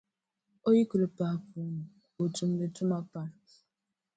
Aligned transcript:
O 0.67 0.69
yi 0.77 0.83
kuli 0.89 1.07
paai 1.17 1.37
puu 1.49 1.67
ni, 1.75 1.83
o 2.21 2.23
tumdi 2.35 2.65
tuma 2.75 2.99
pam. 3.11 3.29